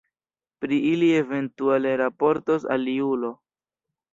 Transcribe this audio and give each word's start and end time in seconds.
Pri 0.63 0.79
ili 0.91 1.09
eventuale 1.17 1.93
raportos 2.03 2.67
aliulo. 2.77 3.31